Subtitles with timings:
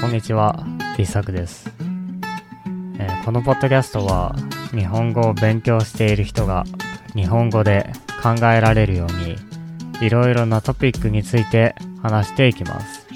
[0.00, 0.64] こんにちは、
[0.96, 1.68] リサクです、
[3.00, 4.32] えーこのポッドキャストは
[4.70, 6.64] 日本語を勉強している人が
[7.16, 7.92] 日本語で
[8.22, 9.36] 考えられるように
[10.00, 13.08] いろいろなトピックについて話していきます。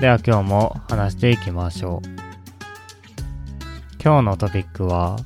[0.00, 2.08] では今日も話していきましょう。
[4.02, 5.18] 今日のトピックは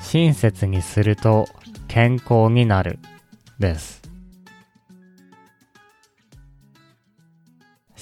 [0.00, 1.46] 親切にすると
[1.88, 2.98] 健康になる
[3.58, 3.95] です。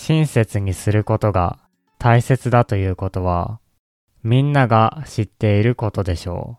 [0.07, 1.59] 親切にすることが
[1.99, 3.59] 大切だということは
[4.23, 6.59] みんなが知っていることでしょ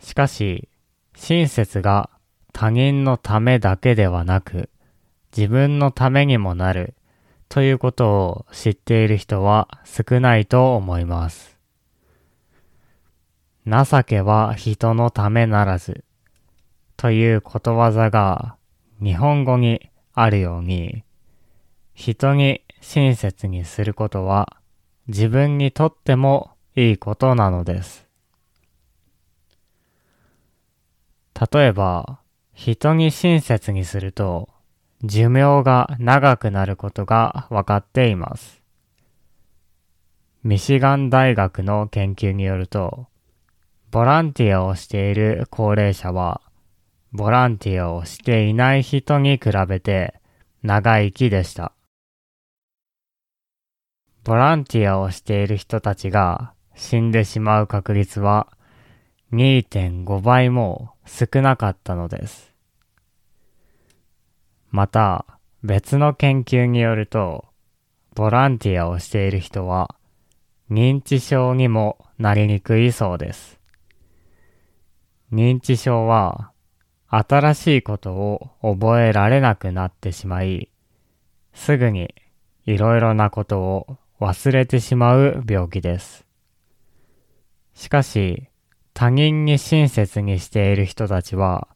[0.00, 0.06] う。
[0.06, 0.70] しかし、
[1.14, 2.08] 親切が
[2.54, 4.70] 他人のためだけではなく
[5.36, 6.94] 自分のためにもなる
[7.50, 11.58] ということを知っている人は少ないと思います。
[13.66, 16.04] 情けは人のためならず
[16.96, 18.56] ということわざが
[19.02, 21.04] 日本語にあるように
[21.94, 24.56] 人に親切にすることは
[25.08, 28.06] 自分にとってもいいことなのです。
[31.52, 32.20] 例えば
[32.52, 34.48] 人に親切にすると
[35.04, 38.62] 寿命が長くなることがわかっています。
[40.44, 43.06] ミシガン大学の研究によると、
[43.90, 46.40] ボランティアをしている高齢者は、
[47.12, 50.14] ボランティアをしていない人に比べて
[50.62, 51.72] 長生きでした。
[54.24, 58.48] ボランティアをしている人たちが死んでしまう確率は
[59.32, 62.52] 2.5倍も少なかったのです。
[64.70, 65.26] また、
[65.62, 67.46] 別の研究によると、
[68.14, 69.94] ボランティアをしている人は、
[70.70, 73.58] 認知症にもなりにくいそうです。
[75.30, 76.51] 認知症は、
[77.14, 80.70] 新しいことを覚えられなくなってしまい、
[81.52, 82.14] すぐに
[82.64, 86.24] いろいろなことを忘れてしまう病気です。
[87.74, 88.48] しかし、
[88.94, 91.68] 他人に親切にしている人たちは、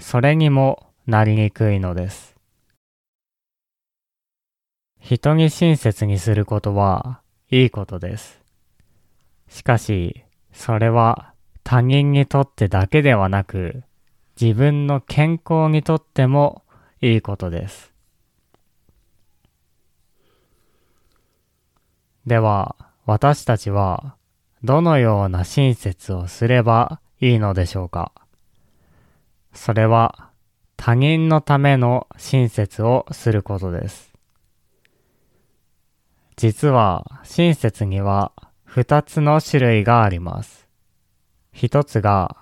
[0.00, 2.34] それにもなりにくいのです。
[4.98, 8.40] 人に親切にすることはいいことです。
[9.48, 13.84] しかし、それは他人にとってだけではなく、
[14.40, 16.62] 自分の健康にとっても
[17.02, 17.92] いいことです。
[22.26, 24.16] では、私たちは
[24.62, 28.12] どのような親切をすればいいのでしょうか？
[29.52, 30.30] それは
[30.76, 34.12] 他人のための親切をすることです。
[36.36, 38.32] 実は親切には
[38.64, 40.66] 二つの種類があります。
[41.52, 42.36] 一つが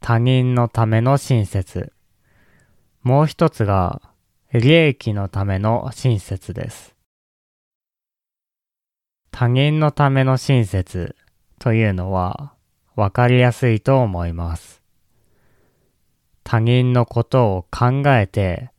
[0.00, 1.92] 他人のための親切。
[3.02, 4.00] もう一つが
[4.52, 6.96] 利益のための親切です。
[9.30, 11.14] 他人のための親切
[11.58, 12.54] というのは
[12.96, 14.82] わかりやすいと思います。
[16.44, 18.70] 他人のことを考えて、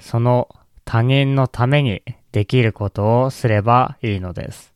[0.00, 0.48] その
[0.84, 2.02] 他人のために
[2.32, 4.74] できることをすればいいのです。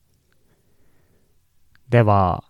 [1.88, 2.44] では、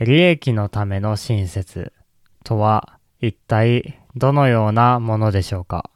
[0.00, 1.94] 利益のための親切
[2.44, 5.90] とは一体どのようなものでしょうか？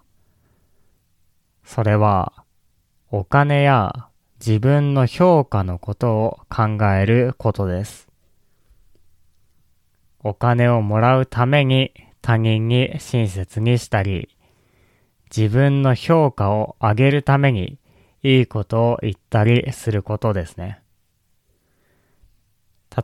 [1.62, 2.32] それは、
[3.10, 4.09] お金や
[4.44, 8.08] 自分の評価のことを考えることです。
[10.25, 11.92] お金をもらうために
[12.22, 14.34] 他人に親切にしたり、
[15.34, 17.78] 自分の評価を上げるために
[18.22, 20.81] いいことを言ったりすることですね。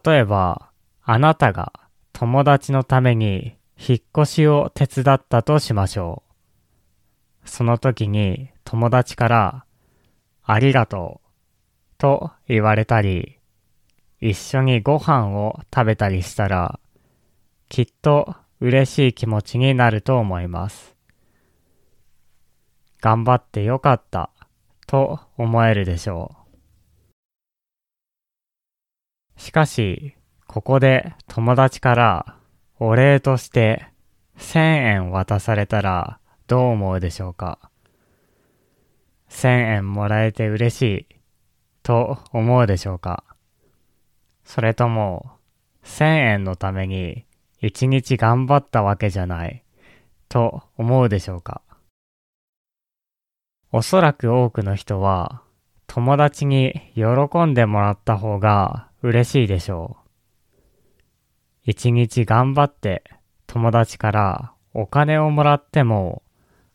[0.04, 0.70] 例えば、
[1.02, 1.72] あなたが
[2.14, 6.22] 友達のために引っ越しを手伝ったとしましょ
[7.44, 7.48] う。
[7.48, 9.64] その時に友達から
[10.44, 11.28] ありがとう
[11.98, 13.40] と言われたり、
[14.20, 16.78] 一緒にご飯を食べたりしたら、
[17.68, 20.94] きっと嬉しい気持ちになると思います。
[23.00, 24.30] 頑張ってよかった
[24.86, 26.36] と思えるでしょ
[29.36, 29.40] う。
[29.40, 30.14] しかし、
[30.54, 32.36] ここで友達から
[32.78, 33.88] お礼として
[34.38, 37.58] 1000円渡されたらどう思うでしょうか
[39.30, 39.48] ?1000
[39.78, 41.06] 円もらえて嬉しい
[41.82, 43.24] と思うでしょうか？
[44.44, 45.32] それとも
[45.82, 46.04] 1000
[46.34, 47.24] 円のために
[47.60, 49.64] 一日頑張ったわけじゃない
[50.28, 51.62] と思うでしょうか？
[53.72, 55.42] おそらく多くの人は
[55.88, 60.03] 友達に喜んでもらった方が嬉しいでしょう。
[61.66, 63.02] 一日頑張って
[63.46, 66.22] 友達からお金をもらっても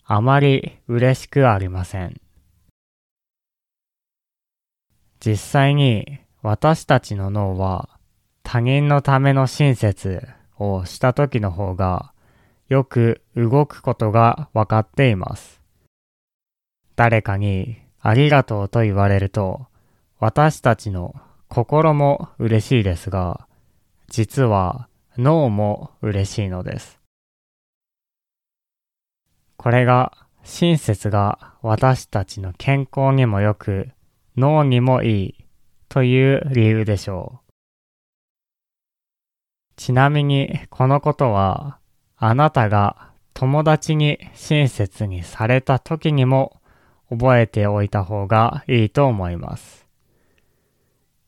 [0.03, 2.19] あまり嬉しくありません。
[5.19, 7.89] 実際に私たちの脳は
[8.41, 10.27] 他人のための親切
[10.57, 12.11] をした時の方が
[12.67, 15.61] よく動くことがわかっています。
[16.95, 19.67] 誰かにありがとうと言われると
[20.19, 21.13] 私たちの
[21.47, 23.45] 心も嬉しいですが、
[24.09, 26.99] 実は脳も嬉しいのです。
[29.55, 30.13] これが
[30.43, 33.89] 親切が私たちの健康にも良く
[34.35, 35.45] 脳にもいい
[35.89, 37.51] という理由でしょう。
[39.75, 41.77] ちなみにこのことは
[42.17, 46.61] あなたが友達に親切にされた時にも
[47.09, 49.87] 覚えておいた方がいいと思います。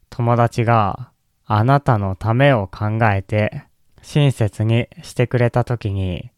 [0.10, 1.11] 友達が
[1.53, 3.65] あなたのためを考えて
[4.01, 6.31] 親切にしてくれた時に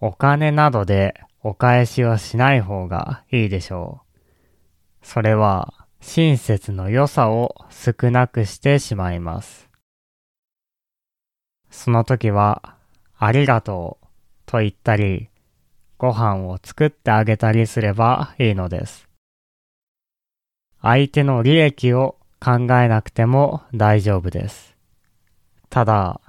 [0.00, 4.00] お金などでお返しをしない方がいいでしょ
[5.00, 5.06] う。
[5.06, 9.68] それは親切の良さを少なくしてしまいます。
[11.70, 12.74] その時は、
[13.16, 14.06] ありがとう
[14.46, 15.28] と言ったり、
[15.98, 19.08] ご飯を作ってあげたりすればいいのです。
[20.80, 24.76] 相手の利益を考えなくても大丈夫です。
[25.70, 26.20] ただ、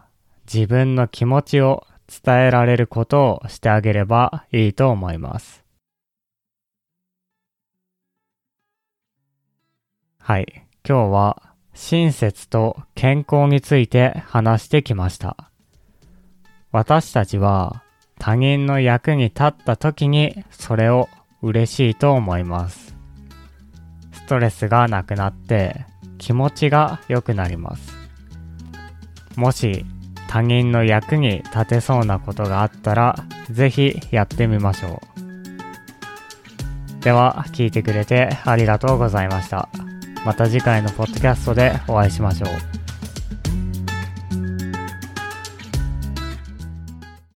[0.45, 5.63] 自分の気持ちを伝えられることをしてあげればいいと思います。
[10.19, 10.67] はい。
[10.87, 11.41] 今日は
[11.73, 15.49] 親切と健康について話してきました。
[16.71, 17.81] 私たちは
[18.19, 21.09] 他人の役に立った時にそれを
[21.41, 22.95] 嬉しいと思います。
[24.11, 25.85] ストレスがなくなって
[26.23, 27.93] 気持ちが良くなります。
[29.35, 29.85] もし
[30.29, 37.03] 他人の役に立てそうなことがあったら是非やってみましょう。
[37.03, 39.67] では聞いてくれてありがとうございました。
[40.23, 42.82] また次回のポッドキャストでお会いしましょう。